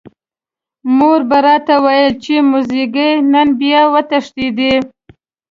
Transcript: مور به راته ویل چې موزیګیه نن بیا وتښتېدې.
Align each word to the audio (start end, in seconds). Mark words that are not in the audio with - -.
مور 0.97 1.21
به 1.29 1.39
راته 1.45 1.75
ویل 1.83 2.11
چې 2.23 2.33
موزیګیه 2.49 3.09
نن 3.31 3.47
بیا 3.59 3.81
وتښتېدې. 3.93 4.73